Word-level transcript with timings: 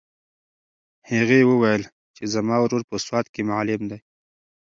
هغې 1.11 1.39
وویل 1.49 1.83
چې 2.15 2.23
زما 2.33 2.55
ورور 2.61 2.83
په 2.89 2.95
سوات 3.05 3.25
کې 3.33 3.41
معلم 3.49 3.81
دی. 3.91 3.99